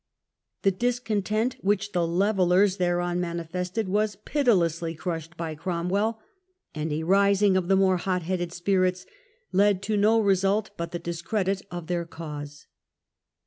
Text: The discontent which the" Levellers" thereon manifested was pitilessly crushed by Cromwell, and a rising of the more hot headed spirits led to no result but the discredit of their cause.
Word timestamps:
The 0.63 0.71
discontent 0.71 1.57
which 1.61 1.91
the" 1.91 2.07
Levellers" 2.23 2.77
thereon 2.77 3.19
manifested 3.21 3.87
was 3.87 4.15
pitilessly 4.15 4.95
crushed 4.95 5.37
by 5.37 5.53
Cromwell, 5.53 6.19
and 6.73 6.91
a 6.91 7.03
rising 7.03 7.55
of 7.55 7.67
the 7.67 7.75
more 7.75 7.97
hot 7.97 8.23
headed 8.23 8.51
spirits 8.51 9.05
led 9.51 9.83
to 9.83 9.97
no 9.97 10.19
result 10.19 10.71
but 10.75 10.91
the 10.91 10.97
discredit 10.97 11.61
of 11.69 11.85
their 11.85 12.05
cause. 12.05 12.65